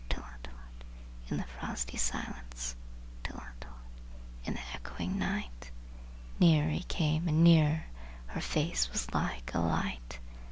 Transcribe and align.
Tlot 0.09 0.39
tlot, 0.41 0.83
in 1.29 1.37
the 1.37 1.43
frosty 1.43 1.95
silence! 1.95 2.75
Tlot 3.23 3.53
tlot, 3.59 3.77
in 4.43 4.55
the 4.55 4.67
echoing 4.73 5.19
night! 5.19 5.69
Nearer 6.39 6.69
he 6.71 6.81
came 6.85 7.27
and 7.27 7.43
nearer! 7.43 7.83
Her 8.25 8.41
face 8.41 8.91
was 8.91 9.13
like 9.13 9.53
a 9.53 9.59
light! 9.59 10.17